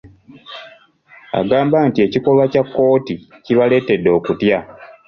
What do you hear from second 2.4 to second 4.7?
kya kkooti kibaleetedde okutya.